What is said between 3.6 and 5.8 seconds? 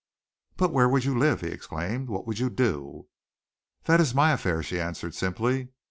"That is my affair," she answered simply.